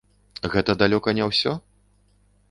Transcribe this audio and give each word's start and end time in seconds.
Гэта 0.53 0.75
далёка 0.81 1.13
не 1.19 1.27
ўсё? 1.31 1.53